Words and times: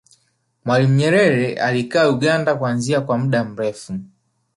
mwalimu 0.65 0.93
nyerere 0.95 1.55
alikaa 1.59 2.09
uganda 2.09 2.55
kuanzia 2.55 3.01
kwa 3.01 3.17
muda 3.17 3.43
mrefu 3.43 3.99